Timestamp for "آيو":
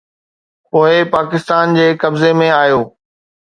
2.61-2.81